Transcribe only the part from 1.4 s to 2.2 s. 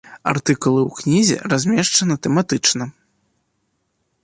размешчаны